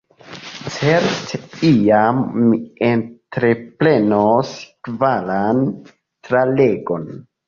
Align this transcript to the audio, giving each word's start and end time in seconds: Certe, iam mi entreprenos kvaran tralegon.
Certe, 0.75 1.39
iam 1.67 2.21
mi 2.37 2.57
entreprenos 2.87 4.55
kvaran 4.89 5.61
tralegon. 6.29 7.07